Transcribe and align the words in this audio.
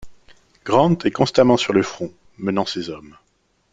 Grant 0.65 0.97
est 1.05 1.11
constamment 1.11 1.57
sur 1.57 1.73
le 1.73 1.83
front, 1.83 2.11
menant 2.39 2.65
ses 2.65 2.89
hommes. 2.89 3.15